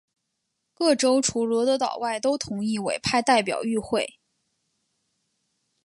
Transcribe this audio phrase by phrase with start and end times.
[0.73, 4.17] 各州除罗德岛外都同意委派代表与会。